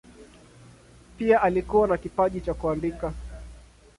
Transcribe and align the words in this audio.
Pia 1.17 1.41
alikuwa 1.41 1.87
na 1.87 1.97
kipaji 1.97 2.41
cha 2.41 2.53
kuandika. 2.53 3.13